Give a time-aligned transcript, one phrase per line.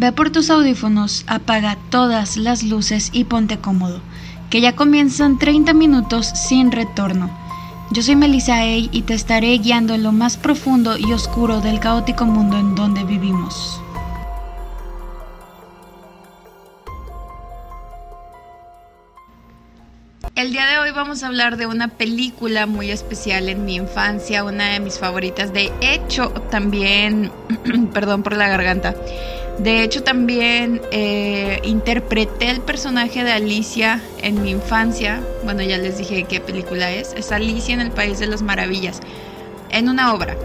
[0.00, 4.00] Ve por tus audífonos, apaga todas las luces y ponte cómodo,
[4.48, 7.28] que ya comienzan 30 minutos sin retorno.
[7.90, 11.80] Yo soy Melissa A y te estaré guiando en lo más profundo y oscuro del
[11.80, 13.78] caótico mundo en donde vivimos.
[20.34, 24.44] El día de hoy vamos a hablar de una película muy especial en mi infancia,
[24.44, 25.52] una de mis favoritas.
[25.52, 27.30] De hecho, también,
[27.92, 28.94] perdón por la garganta,
[29.62, 35.20] de hecho también eh, interpreté el personaje de Alicia en mi infancia.
[35.44, 37.12] Bueno, ya les dije qué película es.
[37.14, 39.00] Es Alicia en el País de las Maravillas,
[39.70, 40.36] en una obra.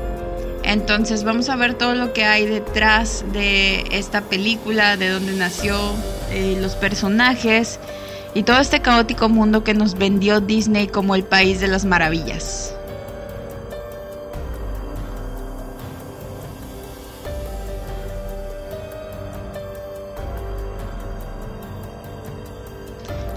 [0.63, 5.77] Entonces vamos a ver todo lo que hay detrás de esta película, de dónde nació,
[6.31, 7.79] eh, los personajes
[8.33, 12.74] y todo este caótico mundo que nos vendió Disney como el país de las maravillas.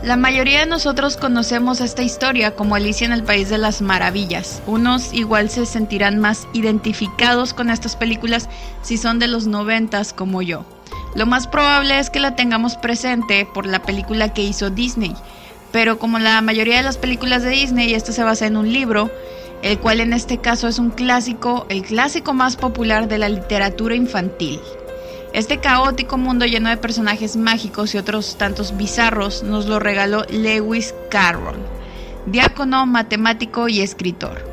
[0.08, 4.62] La mayoría de nosotros conocemos esta historia como Alicia en el País de las Maravillas.
[4.66, 8.48] Unos igual se sentirán más identificados con estas películas
[8.80, 10.64] si son de los noventas como yo.
[11.14, 15.14] Lo más probable es que la tengamos presente por la película que hizo Disney,
[15.72, 19.10] pero como la mayoría de las películas de Disney, esta se basa en un libro,
[19.60, 23.94] el cual en este caso es un clásico, el clásico más popular de la literatura
[23.94, 24.58] infantil.
[25.38, 30.96] Este caótico mundo lleno de personajes mágicos y otros tantos bizarros nos lo regaló Lewis
[31.12, 31.60] Carroll,
[32.26, 34.44] diácono, matemático y escritor.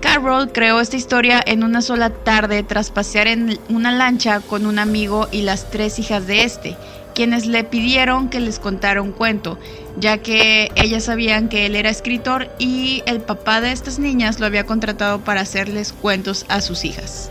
[0.00, 4.78] Carroll creó esta historia en una sola tarde tras pasear en una lancha con un
[4.78, 6.78] amigo y las tres hijas de este,
[7.14, 9.58] quienes le pidieron que les contara un cuento,
[9.98, 14.46] ya que ellas sabían que él era escritor y el papá de estas niñas lo
[14.46, 17.30] había contratado para hacerles cuentos a sus hijas.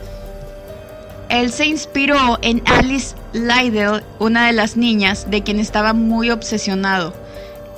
[1.29, 7.13] Él se inspiró en Alice Lydell, una de las niñas de quien estaba muy obsesionado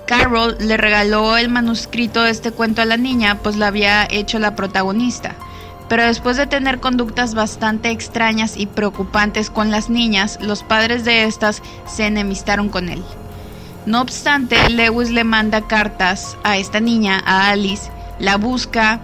[0.07, 4.39] Carol le regaló el manuscrito de este cuento a la niña, pues la había hecho
[4.39, 5.35] la protagonista.
[5.89, 11.25] Pero después de tener conductas bastante extrañas y preocupantes con las niñas, los padres de
[11.25, 13.03] estas se enemistaron con él.
[13.85, 19.01] No obstante, Lewis le manda cartas a esta niña, a Alice, la busca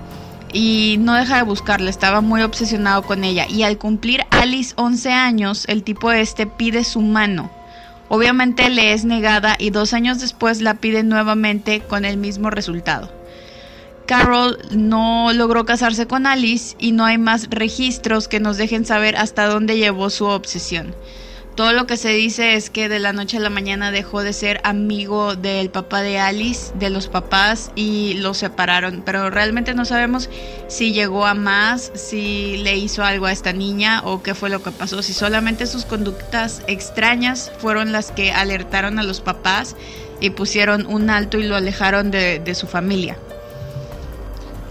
[0.53, 3.47] y no deja de buscarla, estaba muy obsesionado con ella.
[3.49, 7.49] Y al cumplir Alice 11 años, el tipo este pide su mano
[8.15, 13.09] Obviamente le es negada y dos años después la pide nuevamente con el mismo resultado.
[14.05, 19.15] Carol no logró casarse con Alice y no hay más registros que nos dejen saber
[19.15, 20.93] hasta dónde llevó su obsesión.
[21.55, 24.33] Todo lo que se dice es que de la noche a la mañana dejó de
[24.33, 29.03] ser amigo del papá de Alice, de los papás, y lo separaron.
[29.05, 30.31] Pero realmente no sabemos
[30.67, 34.63] si llegó a más, si le hizo algo a esta niña o qué fue lo
[34.63, 35.03] que pasó.
[35.03, 39.75] Si solamente sus conductas extrañas fueron las que alertaron a los papás
[40.19, 43.15] y pusieron un alto y lo alejaron de, de su familia.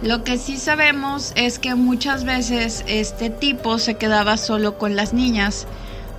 [0.02, 5.12] Lo que sí sabemos es que muchas veces este tipo se quedaba solo con las
[5.12, 5.68] niñas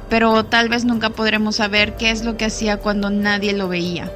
[0.09, 4.11] pero tal vez nunca podremos saber qué es lo que hacía cuando nadie lo veía.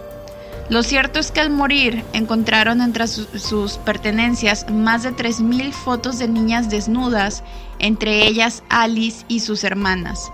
[0.70, 6.28] Lo cierto es que al morir encontraron entre sus pertenencias más de 3.000 fotos de
[6.28, 7.44] niñas desnudas,
[7.80, 10.30] entre ellas Alice y sus hermanas.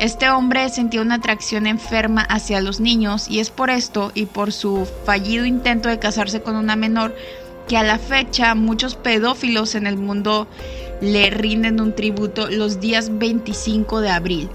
[0.00, 4.52] Este hombre sentía una atracción enferma hacia los niños y es por esto y por
[4.52, 7.14] su fallido intento de casarse con una menor
[7.68, 10.48] que a la fecha muchos pedófilos en el mundo
[11.00, 14.48] le rinden un tributo los días 25 de abril.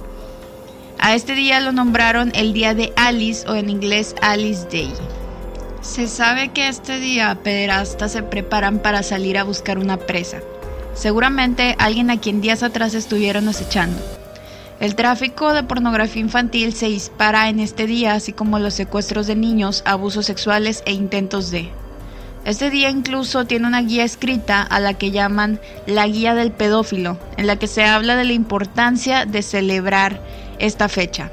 [1.05, 4.89] A este día lo nombraron el Día de Alice o en inglés Alice Day.
[5.81, 10.37] Se sabe que este día pederastas se preparan para salir a buscar una presa.
[10.93, 14.01] Seguramente alguien a quien días atrás estuvieron acechando.
[14.79, 19.35] El tráfico de pornografía infantil se dispara en este día, así como los secuestros de
[19.35, 21.69] niños, abusos sexuales e intentos de.
[22.45, 27.17] Este día incluso tiene una guía escrita a la que llaman la guía del pedófilo,
[27.35, 30.21] en la que se habla de la importancia de celebrar
[30.59, 31.31] esta fecha.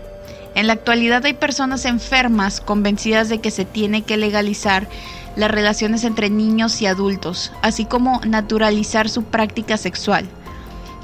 [0.54, 4.88] En la actualidad hay personas enfermas convencidas de que se tiene que legalizar
[5.36, 10.28] las relaciones entre niños y adultos, así como naturalizar su práctica sexual.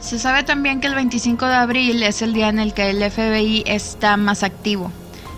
[0.00, 3.10] Se sabe también que el 25 de abril es el día en el que el
[3.10, 4.90] FBI está más activo.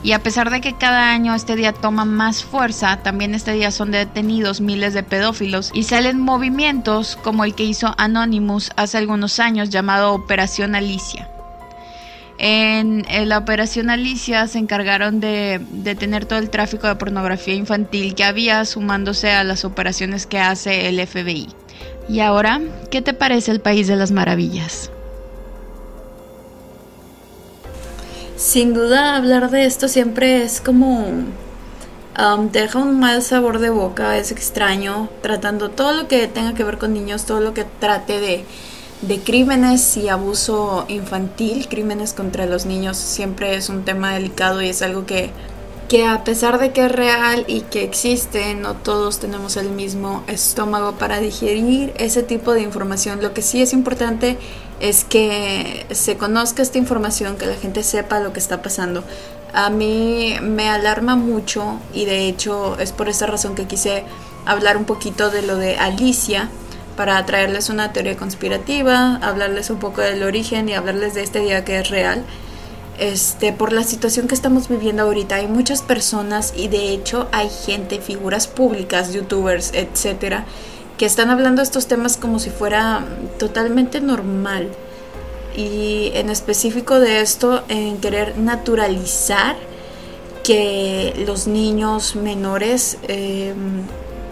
[0.02, 3.70] Y a pesar de que cada año este día toma más fuerza, también este día
[3.70, 9.40] son detenidos miles de pedófilos y salen movimientos como el que hizo Anonymous hace algunos
[9.40, 11.28] años llamado Operación Alicia.
[12.38, 18.22] En, la operación Alicia se encargaron de detener todo el tráfico de pornografía infantil que
[18.22, 21.48] había sumándose a las operaciones que hace el FBI.
[22.08, 24.90] Y ahora, ¿qué te parece el País de las Maravillas?
[28.36, 31.06] Sin duda hablar de esto siempre es como
[32.18, 36.62] um, deja un mal sabor de boca, es extraño, tratando todo lo que tenga que
[36.62, 38.44] ver con niños, todo lo que trate de,
[39.02, 44.68] de crímenes y abuso infantil, crímenes contra los niños, siempre es un tema delicado y
[44.68, 45.30] es algo que
[45.88, 50.22] que a pesar de que es real y que existe, no todos tenemos el mismo
[50.26, 53.22] estómago para digerir ese tipo de información.
[53.22, 54.36] Lo que sí es importante
[54.80, 59.02] es que se conozca esta información, que la gente sepa lo que está pasando.
[59.54, 64.04] A mí me alarma mucho y de hecho es por esa razón que quise
[64.44, 66.50] hablar un poquito de lo de Alicia
[66.98, 71.64] para traerles una teoría conspirativa, hablarles un poco del origen y hablarles de este día
[71.64, 72.24] que es real
[72.98, 75.36] este, por la situación que estamos viviendo ahorita.
[75.36, 80.44] Hay muchas personas y de hecho hay gente, figuras públicas, youtubers, etcétera,
[80.96, 83.06] que están hablando estos temas como si fuera
[83.38, 84.68] totalmente normal.
[85.56, 89.54] Y en específico de esto, en querer naturalizar
[90.42, 93.82] que los niños menores em,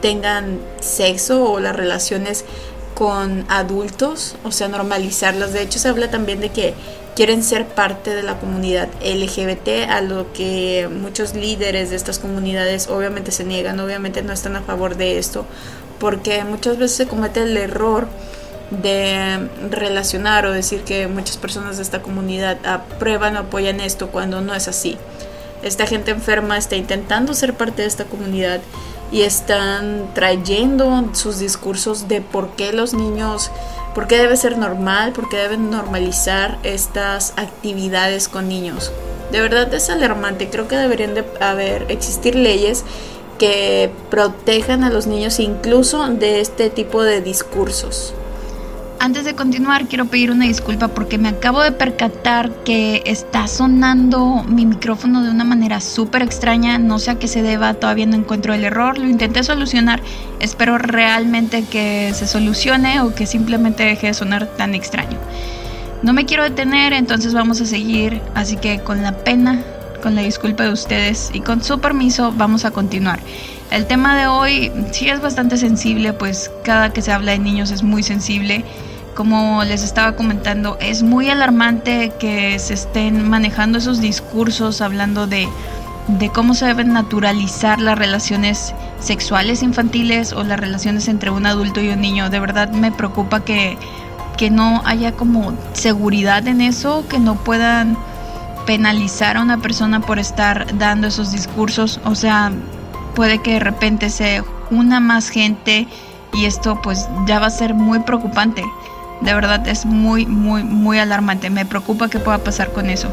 [0.06, 2.44] tengan sexo o las relaciones
[2.94, 5.52] con adultos, o sea, normalizarlas.
[5.52, 6.74] De hecho, se habla también de que
[7.16, 12.86] quieren ser parte de la comunidad LGBT, a lo que muchos líderes de estas comunidades
[12.86, 15.44] obviamente se niegan, obviamente no están a favor de esto,
[15.98, 18.06] porque muchas veces se comete el error
[18.70, 24.40] de relacionar o decir que muchas personas de esta comunidad aprueban o apoyan esto cuando
[24.40, 24.98] no es así.
[25.64, 28.60] Esta gente enferma está intentando ser parte de esta comunidad
[29.12, 33.50] y están trayendo sus discursos de por qué los niños
[33.96, 35.14] ¿Por qué debe ser normal?
[35.14, 38.92] ¿Por qué deben normalizar estas actividades con niños?
[39.32, 40.50] De verdad es alarmante.
[40.50, 42.84] Creo que deberían de haber, existir leyes
[43.38, 48.12] que protejan a los niños incluso de este tipo de discursos.
[48.98, 54.42] Antes de continuar, quiero pedir una disculpa porque me acabo de percatar que está sonando
[54.48, 56.78] mi micrófono de una manera súper extraña.
[56.78, 58.98] No sé a qué se deba, todavía no encuentro el error.
[58.98, 60.00] Lo intenté solucionar.
[60.40, 65.18] Espero realmente que se solucione o que simplemente deje de sonar tan extraño.
[66.02, 68.22] No me quiero detener, entonces vamos a seguir.
[68.34, 69.62] Así que con la pena,
[69.98, 73.20] con la disculpa de ustedes y con su permiso, vamos a continuar.
[73.70, 77.70] El tema de hoy sí es bastante sensible, pues cada que se habla de niños
[77.70, 78.64] es muy sensible.
[79.14, 85.48] Como les estaba comentando, es muy alarmante que se estén manejando esos discursos hablando de,
[86.32, 91.88] cómo se deben naturalizar las relaciones sexuales infantiles o las relaciones entre un adulto y
[91.88, 92.30] un niño.
[92.30, 93.76] De verdad me preocupa que,
[94.36, 97.96] que no haya como seguridad en eso, que no puedan
[98.66, 102.00] penalizar a una persona por estar dando esos discursos.
[102.04, 102.52] O sea,
[103.14, 105.86] puede que de repente se una más gente
[106.32, 108.62] y esto pues ya va a ser muy preocupante.
[109.20, 111.48] De verdad es muy, muy, muy alarmante.
[111.48, 113.08] Me preocupa qué pueda pasar con eso.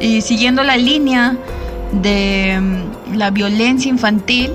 [0.00, 1.36] Y siguiendo la línea
[1.92, 4.52] de mm, la violencia infantil,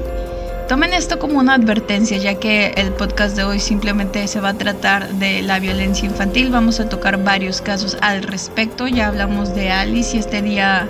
[0.71, 4.53] tomen esto como una advertencia, ya que el podcast de hoy simplemente se va a
[4.53, 6.49] tratar de la violencia infantil.
[6.49, 8.87] Vamos a tocar varios casos al respecto.
[8.87, 10.87] Ya hablamos de Alice y este día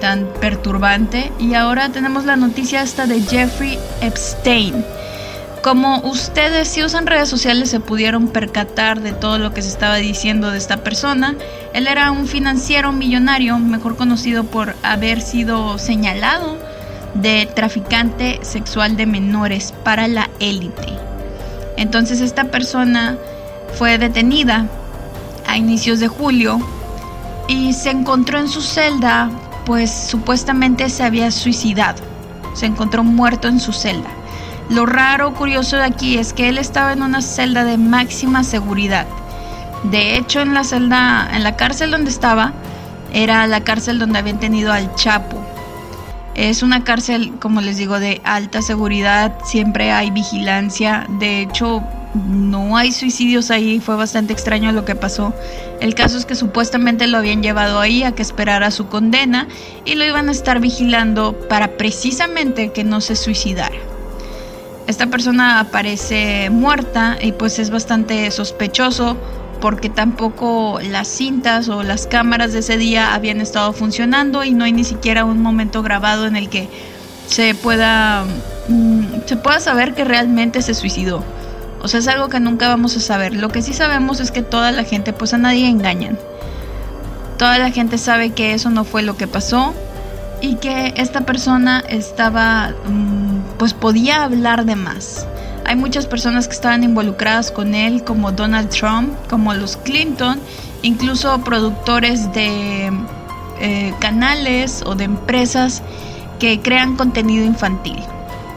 [0.00, 1.30] tan perturbante.
[1.38, 4.84] Y ahora tenemos la noticia esta de Jeffrey Epstein.
[5.62, 9.98] Como ustedes si usan redes sociales se pudieron percatar de todo lo que se estaba
[9.98, 11.36] diciendo de esta persona,
[11.74, 16.71] él era un financiero millonario, mejor conocido por haber sido señalado
[17.14, 20.88] de traficante sexual de menores para la élite.
[21.76, 23.16] Entonces esta persona
[23.74, 24.66] fue detenida
[25.46, 26.60] a inicios de julio
[27.48, 29.30] y se encontró en su celda
[29.64, 32.02] pues supuestamente se había suicidado.
[32.54, 34.10] Se encontró muerto en su celda.
[34.68, 39.06] Lo raro, curioso de aquí es que él estaba en una celda de máxima seguridad.
[39.84, 42.52] De hecho, en la celda, en la cárcel donde estaba,
[43.12, 45.38] era la cárcel donde habían tenido al Chapo.
[46.34, 51.06] Es una cárcel, como les digo, de alta seguridad, siempre hay vigilancia.
[51.18, 51.82] De hecho,
[52.14, 55.34] no hay suicidios ahí, fue bastante extraño lo que pasó.
[55.80, 59.48] El caso es que supuestamente lo habían llevado ahí a que esperara su condena
[59.84, 63.76] y lo iban a estar vigilando para precisamente que no se suicidara.
[64.86, 69.16] Esta persona aparece muerta y pues es bastante sospechoso
[69.62, 74.64] porque tampoco las cintas o las cámaras de ese día habían estado funcionando y no
[74.64, 76.68] hay ni siquiera un momento grabado en el que
[77.28, 78.24] se pueda
[78.68, 81.24] mm, se pueda saber que realmente se suicidó.
[81.80, 83.34] O sea, es algo que nunca vamos a saber.
[83.34, 86.18] Lo que sí sabemos es que toda la gente, pues a nadie engañan.
[87.38, 89.74] Toda la gente sabe que eso no fue lo que pasó
[90.40, 95.26] y que esta persona estaba, mm, pues podía hablar de más.
[95.72, 100.38] Hay muchas personas que estaban involucradas con él, como Donald Trump, como los Clinton,
[100.82, 102.92] incluso productores de
[103.58, 105.82] eh, canales o de empresas
[106.38, 107.96] que crean contenido infantil.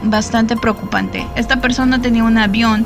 [0.02, 1.26] Bastante preocupante.
[1.36, 2.84] Esta persona tenía un avión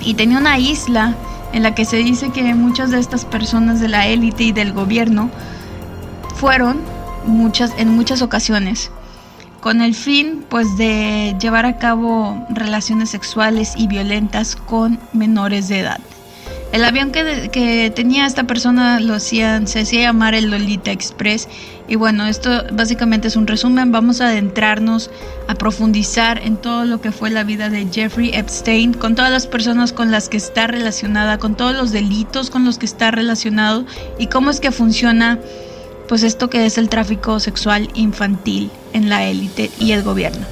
[0.00, 1.14] y tenía una isla
[1.52, 4.72] en la que se dice que muchas de estas personas de la élite y del
[4.72, 5.30] gobierno
[6.34, 6.80] fueron
[7.24, 8.90] muchas en muchas ocasiones
[9.60, 15.80] con el fin pues de llevar a cabo relaciones sexuales y violentas con menores de
[15.80, 16.00] edad.
[16.72, 21.48] El avión que, tenía esta persona lo hacían, se hacía llamar el Lolita Express
[21.88, 25.10] y bueno, esto básicamente es un resumen, vamos a adentrarnos
[25.48, 29.46] a profundizar en todo lo que fue la vida de Jeffrey Epstein, con todas las
[29.46, 33.86] personas con las que está relacionada, con todos los delitos con los que está relacionado
[34.18, 35.38] y cómo es que funciona
[36.08, 40.46] pues esto que es el tráfico sexual infantil en la élite y el gobierno.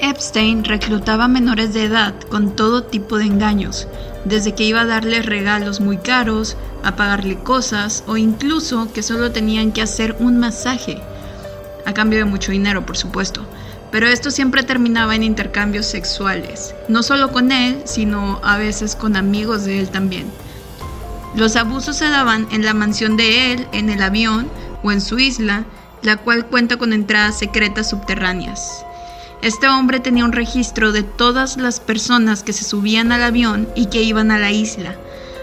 [0.00, 3.88] Epstein reclutaba menores de edad con todo tipo de engaños,
[4.24, 9.32] desde que iba a darles regalos muy caros, a pagarle cosas o incluso que solo
[9.32, 11.00] tenían que hacer un masaje,
[11.86, 13.46] a cambio de mucho dinero por supuesto.
[13.90, 19.16] Pero esto siempre terminaba en intercambios sexuales, no solo con él, sino a veces con
[19.16, 20.26] amigos de él también.
[21.36, 24.48] Los abusos se daban en la mansión de él, en el avión
[24.82, 25.64] o en su isla,
[26.02, 28.84] la cual cuenta con entradas secretas subterráneas.
[29.42, 33.86] Este hombre tenía un registro de todas las personas que se subían al avión y
[33.86, 34.94] que iban a la isla,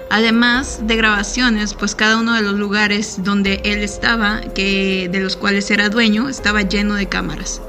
[0.10, 5.36] además de grabaciones, pues cada uno de los lugares donde él estaba, que de los
[5.36, 7.62] cuales era dueño, estaba lleno de cámaras.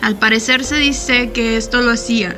[0.00, 2.36] Al parecer se dice que esto lo hacía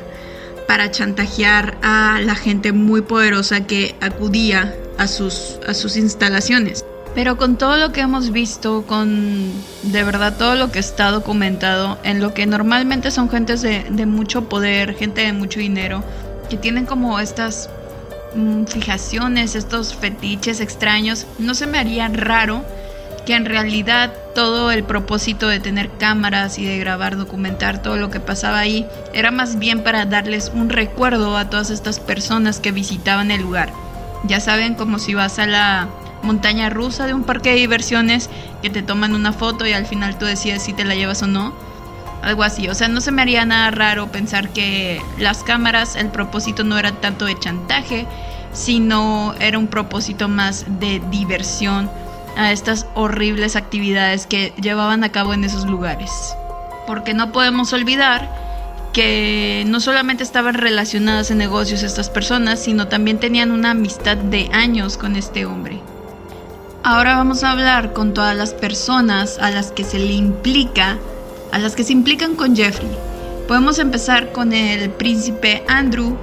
[0.67, 6.85] para chantajear a la gente muy poderosa que acudía a sus, a sus instalaciones.
[7.15, 9.51] Pero con todo lo que hemos visto, con
[9.83, 14.47] de verdad todo lo que está documentado, en lo que normalmente son gentes de, mucho
[14.47, 16.03] poder, gente de mucho dinero,
[16.49, 17.69] que tienen como estas
[18.35, 22.63] mm, fijaciones, estos fetiches extraños, no se me haría raro
[23.25, 28.09] que en realidad todo el propósito de tener cámaras y de grabar, documentar todo lo
[28.09, 32.71] que pasaba ahí, era más bien para darles un recuerdo a todas estas personas que
[32.71, 33.71] visitaban el lugar.
[34.23, 35.87] Ya saben, como si vas a la
[36.23, 38.29] montaña rusa de un parque de diversiones,
[38.61, 41.27] que te toman una foto y al final tú decides si te la llevas o
[41.27, 41.53] no.
[42.21, 46.09] Algo así, o sea, no se me haría nada raro pensar que las cámaras, el
[46.09, 48.05] propósito no era tanto de chantaje,
[48.51, 51.89] sino era un propósito más de diversión
[52.35, 56.11] a estas horribles actividades que llevaban a cabo en esos lugares.
[56.85, 58.48] Porque no podemos olvidar
[58.93, 64.49] que no solamente estaban relacionadas en negocios estas personas, sino también tenían una amistad de
[64.51, 65.81] años con este hombre.
[66.83, 70.97] Ahora vamos a hablar con todas las personas a las que se le implica,
[71.51, 72.89] a las que se implican con Jeffrey.
[73.47, 76.17] Podemos empezar con el príncipe Andrew,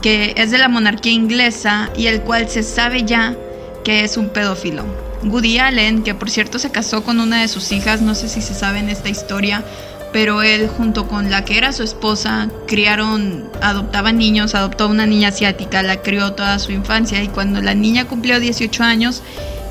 [0.00, 3.36] que es de la monarquía inglesa y el cual se sabe ya
[3.84, 4.84] que es un pedófilo.
[5.24, 8.40] Woody Allen, que por cierto se casó con una de sus hijas, no sé si
[8.40, 9.64] se sabe en esta historia,
[10.12, 15.06] pero él junto con la que era su esposa criaron, adoptaban niños, adoptó a una
[15.06, 19.22] niña asiática, la crió toda su infancia y cuando la niña cumplió 18 años,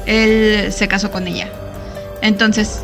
[0.06, 1.50] él se casó con ella.
[2.22, 2.82] Entonces,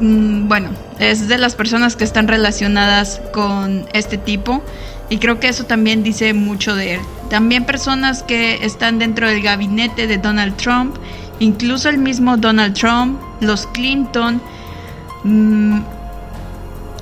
[0.00, 4.62] mm, bueno, es de las personas que están relacionadas con este tipo
[5.10, 7.00] y creo que eso también dice mucho de él.
[7.30, 10.96] También personas que están dentro del gabinete de Donald Trump,
[11.38, 14.40] incluso el mismo Donald Trump, los Clinton,
[15.24, 15.80] mm,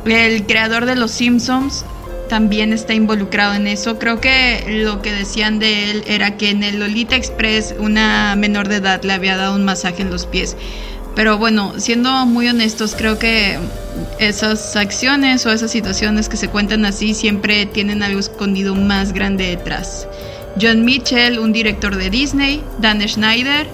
[0.06, 1.84] el creador de Los Simpsons
[2.28, 3.98] también está involucrado en eso.
[3.98, 8.68] Creo que lo que decían de él era que en el Lolita Express una menor
[8.68, 10.56] de edad le había dado un masaje en los pies.
[11.14, 13.58] Pero bueno, siendo muy honestos, creo que
[14.18, 19.46] esas acciones o esas situaciones que se cuentan así siempre tienen algo escondido más grande
[19.46, 20.06] detrás.
[20.60, 23.66] John Mitchell, un director de Disney, Dan Schneider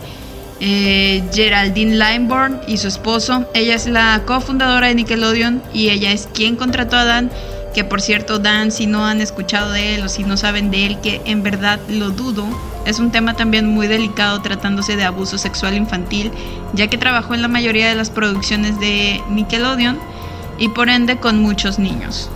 [0.65, 3.45] eh, Geraldine Limebourne y su esposo.
[3.53, 7.31] Ella es la cofundadora de Nickelodeon y ella es quien contrató a Dan.
[7.75, 10.87] Que por cierto, Dan, si no han escuchado de él o si no saben de
[10.87, 12.47] él, que en verdad lo dudo,
[12.87, 16.31] es un tema también muy delicado tratándose de abuso sexual infantil,
[16.75, 19.99] ya que trabajó en la mayoría de las producciones de Nickelodeon
[20.59, 22.31] y por ende con muchos niños.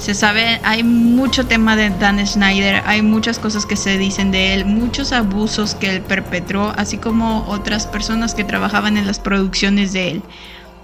[0.00, 4.54] Se sabe, hay mucho tema de Dan Schneider, hay muchas cosas que se dicen de
[4.54, 9.92] él, muchos abusos que él perpetró, así como otras personas que trabajaban en las producciones
[9.92, 10.22] de él.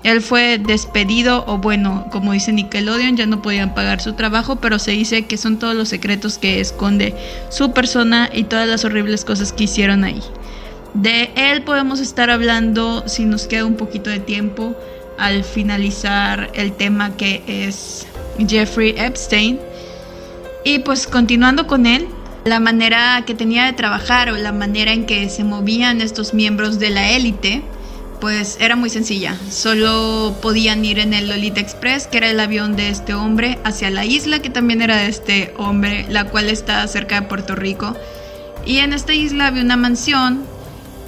[0.02, 4.78] Él fue despedido, o bueno, como dice Nickelodeon, ya no podían pagar su trabajo, pero
[4.78, 7.14] se dice que son todos los secretos que esconde
[7.48, 10.20] su persona y todas las horribles cosas que hicieron ahí.
[10.92, 14.76] De él podemos estar hablando si nos queda un poquito de tiempo
[15.18, 18.06] al finalizar el tema que es
[18.46, 19.60] Jeffrey Epstein.
[20.64, 22.08] Y pues continuando con él,
[22.44, 26.78] la manera que tenía de trabajar o la manera en que se movían estos miembros
[26.78, 27.62] de la élite
[28.20, 29.36] pues era muy sencilla.
[29.50, 33.90] Solo podían ir en el Lolita Express, que era el avión de este hombre, hacia
[33.90, 37.96] la isla, que también era de este hombre, la cual está cerca de Puerto Rico.
[38.64, 40.44] Y en esta isla había una mansión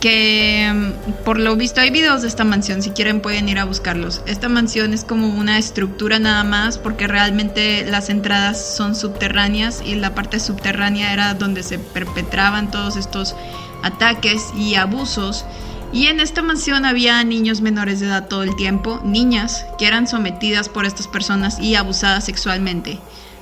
[0.01, 3.65] que mm, por lo visto hay videos de esta mansión, si quieren pueden ir a
[3.65, 4.23] buscarlos.
[4.27, 9.95] Esta mansión es como una estructura nada más porque realmente las entradas son subterráneas y
[9.95, 13.35] la parte subterránea era donde se perpetraban todos estos
[13.83, 15.45] ataques y abusos.
[15.93, 20.07] Y en esta mansión había niños menores de edad todo el tiempo, niñas que eran
[20.07, 22.99] sometidas por estas personas y abusadas sexualmente.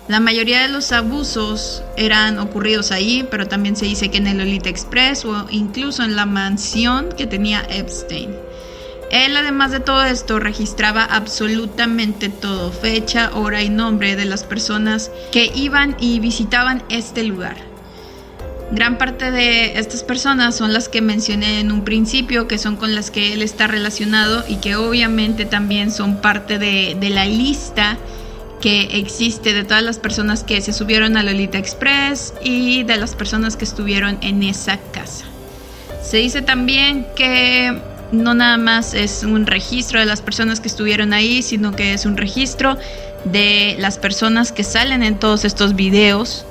[0.09, 4.39] La mayoría de los abusos eran ocurridos ahí, pero también se dice que en el
[4.39, 8.31] Lolita Express o incluso en la mansión que tenía Epstein.
[9.11, 15.11] Él, además de todo esto, registraba absolutamente todo, fecha, hora y nombre de las personas
[15.33, 17.57] que iban y visitaban este lugar.
[18.71, 22.95] Gran parte de estas personas son las que mencioné en un principio, que son con
[22.95, 27.97] las que él está relacionado y que obviamente también son parte de la lista
[28.61, 33.15] que existe de todas las personas que se subieron a Lolita Express y de las
[33.15, 35.25] personas que estuvieron en esa casa.
[36.03, 37.81] Se dice también que
[38.13, 42.07] no nada más es un registro de las personas que estuvieron ahí, sino que es
[42.07, 42.79] un registro
[43.25, 46.47] de las personas que salen en todos estos videos.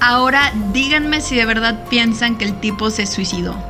[0.00, 3.69] Ahora díganme si de verdad piensan que el tipo se suicidó.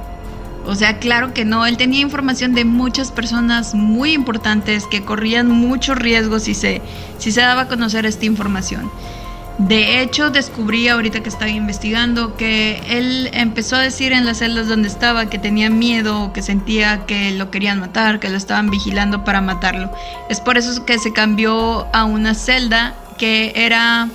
[0.67, 5.49] O sea, claro que no, él tenía información de muchas personas muy importantes que corrían
[5.49, 6.83] muchos riesgos si se,
[7.19, 8.91] si se daba a conocer esta información.
[9.59, 14.69] De hecho, descubrí ahorita que estaba investigando que él empezó a decir en las celdas
[14.69, 19.23] donde estaba que tenía miedo, que sentía que lo querían matar, que lo estaban vigilando
[19.23, 19.93] para matarlo.
[20.31, 24.09] Es por eso que se cambió a una celda que era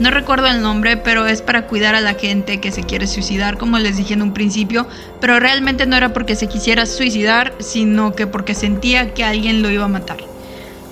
[0.00, 3.58] no recuerdo el nombre, pero es para cuidar a la gente que se quiere suicidar,
[3.58, 4.86] como les dije en un principio,
[5.20, 9.70] pero realmente no era porque se quisiera suicidar, sino que porque sentía que alguien lo
[9.70, 10.18] iba a matar.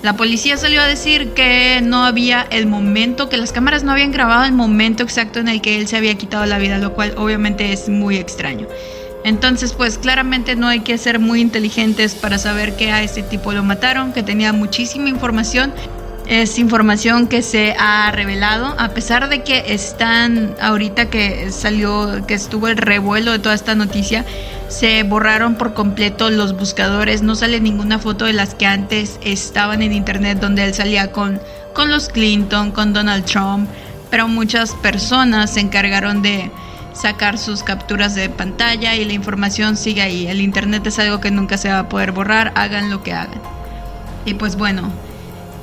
[0.01, 4.11] La policía salió a decir que no había el momento, que las cámaras no habían
[4.11, 7.15] grabado el momento exacto en el que él se había quitado la vida, lo cual
[7.17, 8.67] obviamente es muy extraño.
[9.25, 13.51] Entonces, pues claramente no hay que ser muy inteligentes para saber que a este tipo
[13.51, 15.73] lo mataron, que tenía muchísima información
[16.29, 22.35] es información que se ha revelado, a pesar de que están ahorita que salió, que
[22.35, 24.25] estuvo el revuelo de toda esta noticia,
[24.67, 29.81] se borraron por completo los buscadores, no sale ninguna foto de las que antes estaban
[29.81, 31.41] en internet donde él salía con,
[31.73, 33.67] con los Clinton, con Donald Trump,
[34.11, 36.51] pero muchas personas se encargaron de
[36.93, 40.27] sacar sus capturas de pantalla y la información sigue ahí.
[40.27, 43.41] El internet es algo que nunca se va a poder borrar, hagan lo que hagan.
[44.25, 44.91] Y pues bueno,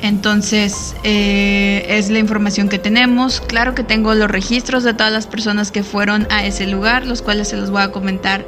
[0.02, 3.40] entonces, eh, es la información que tenemos.
[3.40, 7.22] Claro que tengo los registros de todas las personas que fueron a ese lugar, los
[7.22, 8.46] cuales se los voy a comentar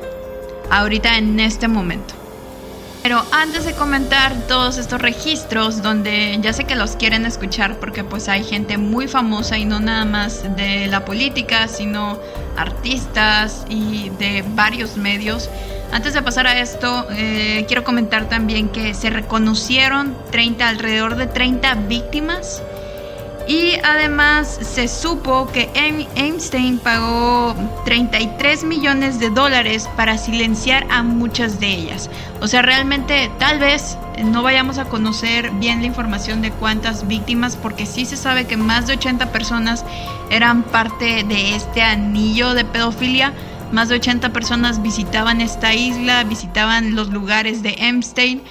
[0.71, 2.15] ahorita en este momento.
[3.03, 8.05] Pero antes de comentar todos estos registros, donde ya sé que los quieren escuchar porque
[8.05, 12.19] pues hay gente muy famosa y no nada más de la política, sino
[12.57, 15.49] artistas y de varios medios,
[15.93, 21.27] antes de pasar a esto, eh, quiero comentar también que se reconocieron 30, alrededor de
[21.27, 22.63] 30 víctimas
[23.49, 25.71] y además se supo que
[26.15, 27.55] Einstein pagó
[27.87, 32.11] 33 millones de dólares para silenciar a muchas de ellas.
[32.43, 37.57] O sea, realmente tal vez no vayamos a conocer bien la información de cuántas víctimas,
[37.57, 39.83] porque sí se sabe que más de 80 personas
[40.31, 43.33] eran parte de este anillo de pedofilia
[43.73, 48.43] más de 80 personas visitaban esta isla, visitaban los lugares de Epstein.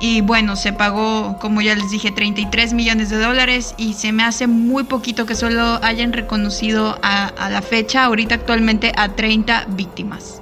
[0.00, 4.22] Y bueno, se pagó, como ya les dije, 33 millones de dólares y se me
[4.22, 10.40] hace muy poquito que solo hayan reconocido a, la fecha, ahorita actualmente, a 30 víctimas.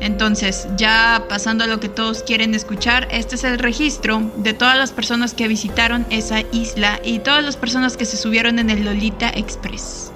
[0.00, 4.76] Entonces, ya pasando a lo que todos quieren escuchar, este es el registro de todas
[4.76, 8.84] las personas que visitaron esa isla y todas las personas que se subieron en el
[8.84, 10.12] Lolita Express.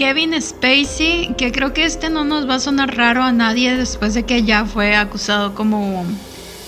[0.00, 4.14] Kevin Spacey, que creo que este no nos va a sonar raro a nadie después
[4.14, 6.06] de que ya fue acusado como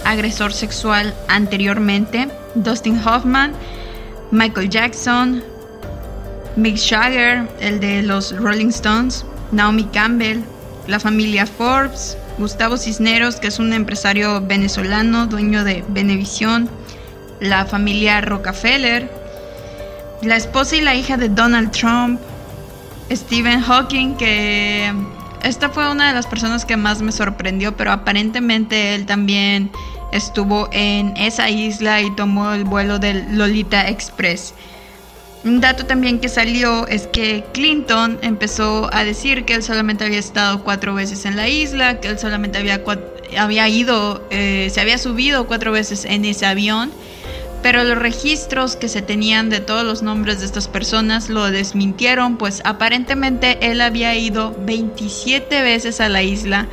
[0.05, 2.29] agresor sexual anteriormente.
[2.55, 3.55] Dustin Hoffman,
[4.33, 5.43] Michael Jackson,
[6.57, 10.43] Mick Jagger, el de los Rolling Stones, Naomi Campbell,
[10.87, 16.69] la familia Forbes, Gustavo Cisneros, que es un empresario venezolano, dueño de Venevisión,
[17.41, 19.11] la familia Rockefeller,
[20.21, 22.21] la esposa y la hija de Donald Trump,
[23.17, 24.93] Stephen Hawking, que
[25.43, 29.71] esta fue una de las personas que más me sorprendió, pero aparentemente él también
[30.13, 34.55] estuvo en esa isla y tomó el vuelo del Lolita Express.
[35.45, 40.21] Un dato también que salió es que Clinton empezó a decir que él solamente había
[40.21, 42.81] estado cuatro veces en la isla, que él solamente había,
[43.37, 46.93] había ido, eh, se había subido cuatro veces en ese avión,
[47.63, 52.37] pero los registros que se tenían de todos los nombres de estas personas lo desmintieron,
[52.37, 56.67] pues aparentemente él había ido 27 veces a la isla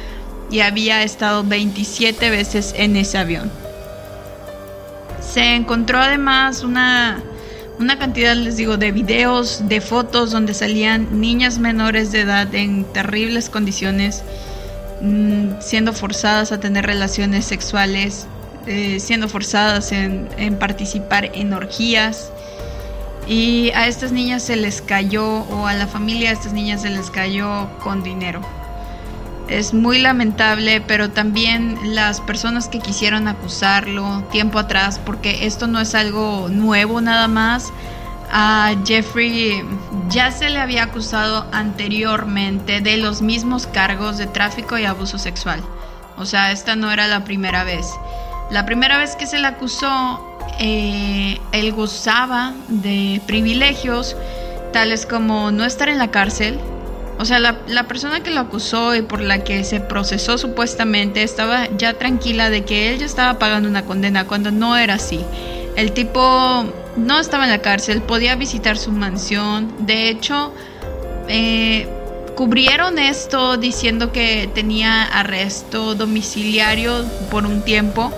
[0.49, 3.51] y había estado 27 veces en ese avión.
[5.21, 7.23] Se encontró además una
[7.79, 12.83] una cantidad, les digo, de videos, de fotos donde salían niñas menores de edad en
[12.83, 14.21] terribles condiciones,
[15.01, 18.27] mm, siendo forzadas a tener relaciones sexuales,
[18.67, 22.31] eh, siendo forzadas en, en participar en orgías.
[23.27, 26.89] Y a estas niñas se les cayó, o a la familia de estas niñas se
[26.89, 28.41] les cayó con dinero.
[29.49, 35.79] Es muy lamentable, pero también las personas que quisieron acusarlo tiempo atrás, porque esto no
[35.79, 37.73] es algo nuevo nada más.
[38.31, 39.63] A Jeffrey
[40.07, 45.63] ya se le había acusado anteriormente de los mismos cargos de tráfico y abuso sexual.
[46.15, 47.87] O sea, esta no era la primera vez.
[48.49, 54.15] La primera vez que se le acusó, eh, él gozaba de privilegios,
[54.73, 56.59] tales como no estar en la cárcel,
[57.19, 61.67] o sea, la, persona que lo acusó y por la que se procesó supuestamente estaba
[61.77, 65.19] ya tranquila de que él ya estaba pagando una condena cuando no era así.
[65.75, 69.85] El tipo no estaba en la cárcel, podía visitar su mansión.
[69.85, 70.53] De hecho,
[71.27, 71.89] eh,
[72.37, 78.13] cubrieron esto diciendo que tenía arresto domiciliario por un tiempo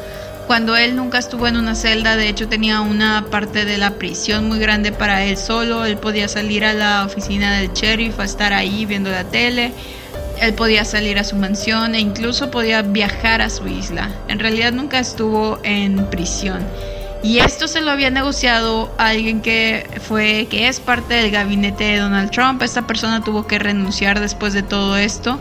[0.48, 4.48] cuando él nunca estuvo en una celda, de hecho tenía una parte de la prisión
[4.48, 8.54] muy grande para él solo, él podía salir a la oficina del sheriff a estar
[8.54, 9.72] ahí viendo la tele,
[10.42, 14.10] él podía salir a su mansión e incluso podía viajar a su isla.
[14.28, 16.66] En realidad nunca estuvo en prisión.
[17.24, 21.98] Y esto se lo había negociado alguien que fue que es parte del gabinete de
[21.98, 22.64] Donald Trump.
[22.64, 25.40] Esta persona tuvo que renunciar después de todo esto.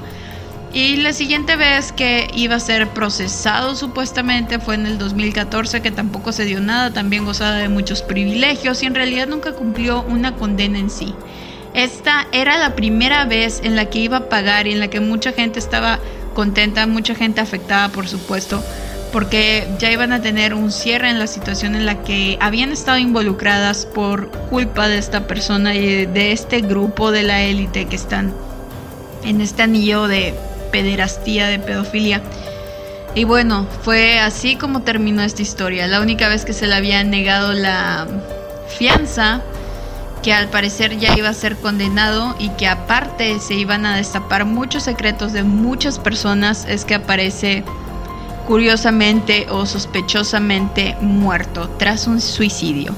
[0.73, 5.91] Y la siguiente vez que iba a ser procesado supuestamente fue en el 2014, que
[5.91, 10.37] tampoco se dio nada, también gozaba de muchos privilegios y en realidad nunca cumplió una
[10.37, 11.13] condena en sí.
[11.75, 15.01] Esta era la primera vez en la que iba a pagar y en la que
[15.01, 15.99] mucha gente estaba
[16.35, 18.63] contenta, mucha gente afectada por supuesto,
[19.13, 22.99] porque ya iban a tener un cierre en la situación en la que habían estado
[22.99, 28.33] involucradas por culpa de esta persona y de este grupo de la élite que están
[29.25, 30.35] en este anillo de
[30.71, 32.23] pederastía, de pedofilia.
[33.15, 35.87] Y bueno, fue así como terminó esta historia.
[35.89, 38.07] La única vez que se le había negado la
[38.79, 39.43] fianza,
[40.23, 44.45] que al parecer ya iba a ser condenado y que aparte se iban a destapar
[44.45, 47.65] muchos secretos de muchas personas, es que aparece
[48.47, 52.95] curiosamente o sospechosamente muerto tras un suicidio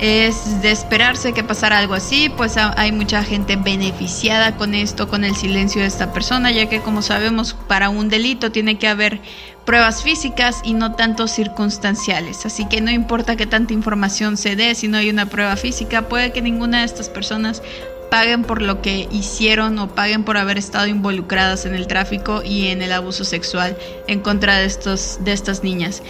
[0.00, 5.24] es de esperarse que pasara algo así, pues hay mucha gente beneficiada con esto, con
[5.24, 9.20] el silencio de esta persona, ya que como sabemos, para un delito tiene que haber
[9.64, 12.46] pruebas físicas y no tanto circunstanciales.
[12.46, 16.02] Así que no importa que tanta información se dé, si no hay una prueba física,
[16.02, 17.62] puede que ninguna de estas personas
[18.10, 22.68] paguen por lo que hicieron o paguen por haber estado involucradas en el tráfico y
[22.68, 26.02] en el abuso sexual en contra de, estos, de estas niñas.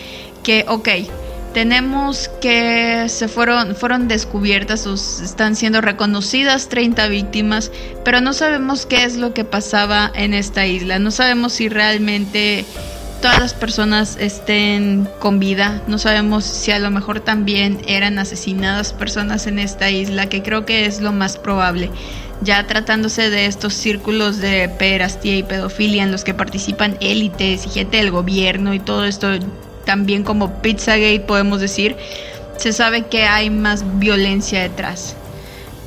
[0.42, 0.88] Que, ok,
[1.56, 7.72] tenemos que se fueron, fueron descubiertas o están siendo reconocidas 30 víctimas,
[8.04, 10.98] pero no sabemos qué es lo que pasaba en esta isla.
[10.98, 12.66] No sabemos si realmente
[13.22, 15.80] todas las personas estén con vida.
[15.86, 20.66] No sabemos si a lo mejor también eran asesinadas personas en esta isla, que creo
[20.66, 21.90] que es lo más probable.
[22.42, 27.70] Ya tratándose de estos círculos de perastía y pedofilia en los que participan élites y
[27.70, 29.30] gente del gobierno y todo esto,
[29.86, 31.96] también como Pizzagate podemos decir,
[32.58, 35.16] se sabe que hay más violencia detrás.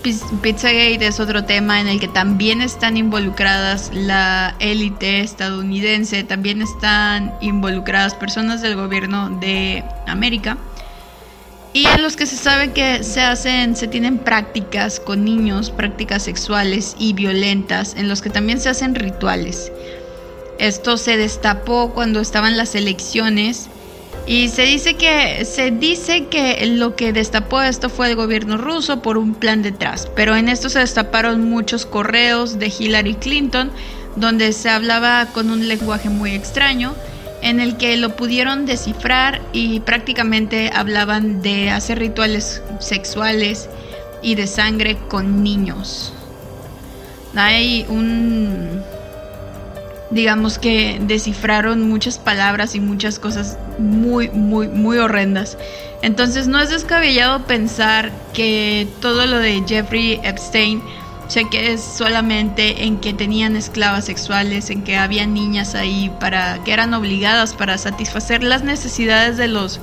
[0.02, 7.34] Pizzagate es otro tema en el que también están involucradas la élite estadounidense, también están
[7.42, 10.58] involucradas personas del gobierno de América.
[11.74, 16.24] Y en los que se sabe que se hacen, se tienen prácticas con niños, prácticas
[16.24, 19.72] sexuales y violentas, en los que también se hacen rituales.
[20.58, 23.70] Esto se destapó cuando estaban las elecciones
[24.30, 29.02] y se dice que se dice que lo que destapó esto fue el gobierno ruso
[29.02, 33.72] por un plan detrás, pero en esto se destaparon muchos correos de Hillary Clinton
[34.16, 36.94] donde se hablaba con un lenguaje muy extraño
[37.42, 43.68] en el que lo pudieron descifrar y prácticamente hablaban de hacer rituales sexuales
[44.22, 46.14] y de sangre con niños.
[47.34, 48.84] Hay un
[50.12, 55.58] digamos que descifraron muchas palabras y muchas cosas muy, muy, muy horrendas.
[56.02, 60.82] Entonces no es descabellado pensar que todo lo de Jeffrey Epstein
[61.28, 66.64] sé que es solamente en que tenían esclavas sexuales, en que había niñas ahí para
[66.64, 69.80] que eran obligadas para satisfacer las necesidades de los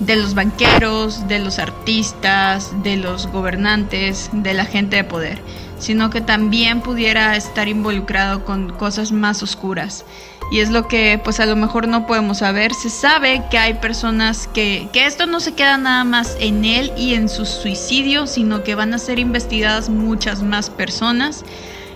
[0.00, 5.38] de los banqueros, de los artistas, de los gobernantes, de la gente de poder,
[5.80, 10.04] sino que también pudiera estar involucrado con cosas más oscuras.
[10.52, 12.74] Y es lo que pues a lo mejor no podemos saber.
[12.74, 16.92] Se sabe que hay personas que, que esto no se queda nada más en él
[16.96, 21.44] y en su suicidio, sino que van a ser investigadas muchas más personas.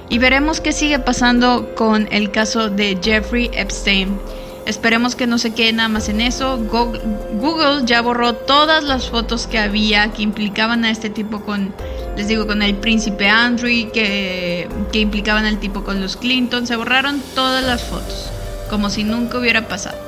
[0.08, 4.18] Y veremos qué sigue pasando con el caso de Jeffrey Epstein.
[4.66, 6.58] Esperemos que no se quede nada más en eso.
[6.58, 11.74] Google ya borró todas las fotos que había que implicaban a este tipo con,
[12.16, 16.66] les digo, con el príncipe Andrew, que, que implicaban al tipo con los Clinton.
[16.66, 18.30] Se borraron todas las fotos,
[18.70, 19.98] como si nunca hubiera pasado.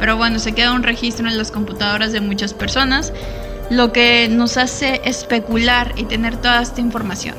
[0.00, 3.12] Pero bueno, se queda un registro en las computadoras de muchas personas,
[3.70, 7.34] lo que nos hace especular y tener toda esta información.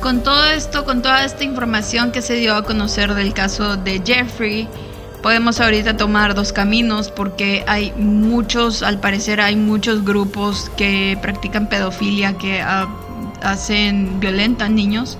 [0.00, 4.00] Con todo esto, con toda esta información que se dio a conocer del caso de
[4.04, 4.68] Jeffrey,
[5.22, 11.68] podemos ahorita tomar dos caminos porque hay muchos, al parecer hay muchos grupos que practican
[11.68, 12.88] pedofilia, que ah,
[13.42, 15.18] hacen, violentan niños.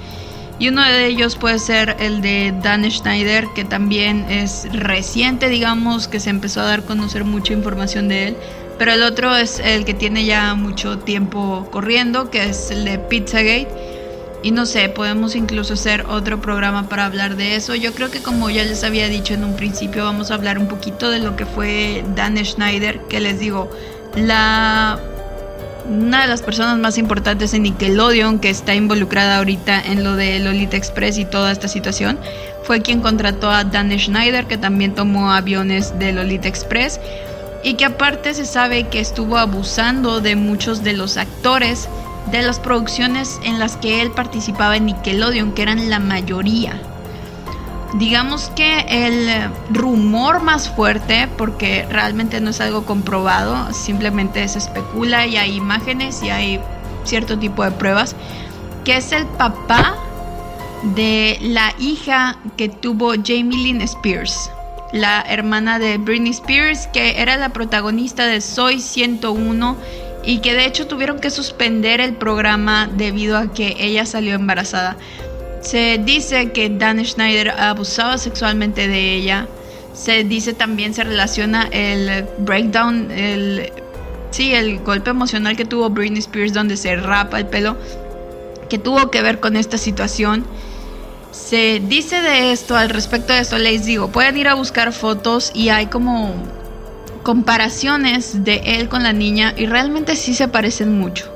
[0.60, 6.08] Y uno de ellos puede ser el de Dan Schneider, que también es reciente, digamos,
[6.08, 8.36] que se empezó a dar a conocer mucha información de él.
[8.76, 12.98] Pero el otro es el que tiene ya mucho tiempo corriendo, que es el de
[12.98, 13.97] Pizzagate
[14.42, 17.74] y no sé, podemos incluso hacer otro programa para hablar de eso.
[17.74, 20.68] Yo creo que como ya les había dicho en un principio, vamos a hablar un
[20.68, 23.70] poquito de lo que fue Dan Schneider, que les digo,
[24.14, 25.00] la
[25.88, 30.38] una de las personas más importantes en Nickelodeon que está involucrada ahorita en lo de
[30.38, 32.18] Lolita Express y toda esta situación,
[32.62, 37.00] fue quien contrató a Dan Schneider, que también tomó aviones de Lolita Express
[37.64, 41.88] y que aparte se sabe que estuvo abusando de muchos de los actores
[42.30, 46.80] de las producciones en las que él participaba en Nickelodeon, que eran la mayoría.
[47.94, 55.26] Digamos que el rumor más fuerte, porque realmente no es algo comprobado, simplemente se especula
[55.26, 56.60] y hay imágenes y hay
[57.04, 58.14] cierto tipo de pruebas,
[58.84, 59.96] que es el papá
[60.94, 64.50] de la hija que tuvo Jamie Lynn Spears,
[64.92, 69.76] la hermana de Britney Spears, que era la protagonista de Soy 101
[70.28, 74.98] y que de hecho tuvieron que suspender el programa debido a que ella salió embarazada.
[75.62, 79.48] Se dice que Dan Schneider abusaba sexualmente de ella.
[79.94, 83.72] Se dice también se relaciona el breakdown, el
[84.30, 87.78] sí, el golpe emocional que tuvo Britney Spears donde se rapa el pelo,
[88.68, 90.44] que tuvo que ver con esta situación.
[91.32, 95.52] Se dice de esto, al respecto de esto les digo, pueden ir a buscar fotos
[95.54, 96.34] y hay como
[97.28, 101.30] comparaciones de él con la niña y realmente sí se parecen mucho.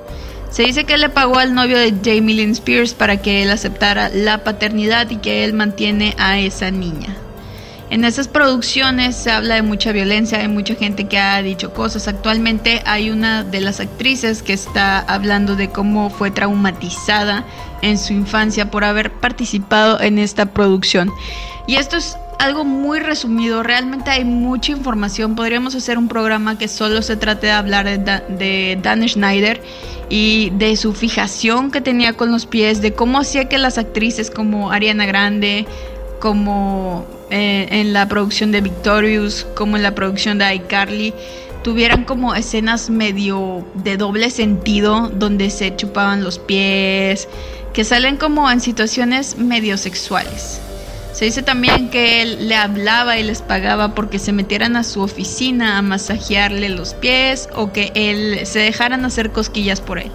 [0.48, 3.50] Se dice que él le pagó al novio de Jamie Lynn Spears para que él
[3.50, 7.14] aceptara la paternidad y que él mantiene a esa niña.
[7.90, 12.08] En esas producciones se habla de mucha violencia, hay mucha gente que ha dicho cosas.
[12.08, 17.44] Actualmente hay una de las actrices que está hablando de cómo fue traumatizada
[17.82, 21.10] en su infancia por haber participado en esta producción.
[21.66, 25.36] Y esto es algo muy resumido, realmente hay mucha información.
[25.36, 29.60] Podríamos hacer un programa que solo se trate de hablar de, Dan Schneider
[30.10, 34.28] y de su fijación que tenía con los pies, de cómo hacía que las actrices
[34.28, 35.66] como Ariana Grande,
[36.18, 41.14] como eh, en la producción de Victorious, como en la producción de iCarly,
[41.62, 47.28] tuvieran como escenas medio de doble sentido, donde se chupaban los pies,
[47.72, 50.60] que salen como en situaciones medio sexuales.
[51.22, 55.02] Se dice también que él le hablaba y les pagaba porque se metieran a su
[55.02, 60.10] oficina a masajearle los pies o que él se dejaran hacer cosquillas por él.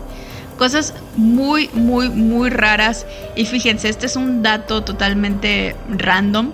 [0.57, 3.05] Cosas muy, muy, muy raras.
[3.37, 6.51] Y fíjense, este es un dato totalmente random,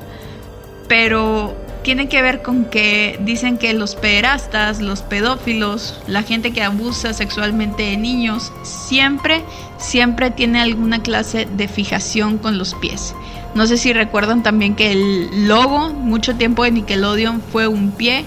[0.88, 6.64] pero tiene que ver con que dicen que los pederastas, los pedófilos, la gente que
[6.64, 9.44] abusa sexualmente de niños, siempre,
[9.78, 13.14] siempre tiene alguna clase de fijación con los pies.
[13.54, 18.26] No sé si recuerdan también que el logo, mucho tiempo de Nickelodeon, fue un pie.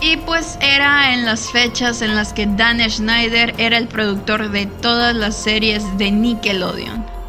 [0.00, 4.66] Y pues era en las fechas en las que Dan Schneider era el productor de
[4.66, 7.19] todas las series de Nickelodeon.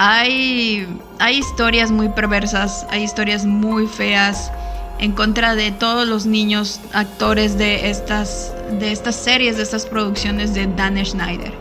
[0.00, 0.86] Hay,
[1.18, 4.52] hay historias muy perversas, hay historias muy feas
[5.00, 10.54] en contra de todos los niños actores de estas, de estas series, de estas producciones
[10.54, 11.52] de Dan Schneider.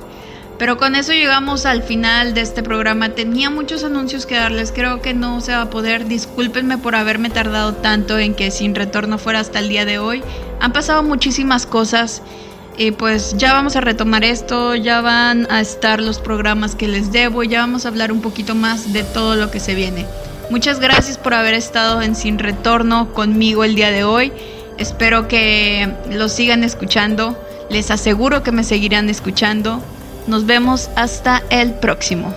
[0.59, 3.09] Pero con eso llegamos al final de este programa.
[3.09, 6.07] Tenía muchos anuncios que darles, creo que no se va a poder.
[6.07, 10.23] Discúlpenme por haberme tardado tanto en que sin retorno fuera hasta el día de hoy.
[10.59, 12.21] Han pasado muchísimas cosas
[12.77, 17.11] y pues ya vamos a retomar esto, ya van a estar los programas que les
[17.11, 20.05] debo, ya vamos a hablar un poquito más de todo lo que se viene.
[20.49, 24.31] Muchas gracias por haber estado en Sin Retorno conmigo el día de hoy.
[24.77, 27.37] Espero que lo sigan escuchando.
[27.69, 29.81] Les aseguro que me seguirán escuchando.
[30.27, 32.33] Nos vemos hasta el próximo.